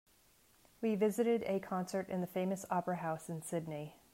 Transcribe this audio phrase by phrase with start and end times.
[0.81, 3.97] We visited a concert in the famous opera house in Sydney.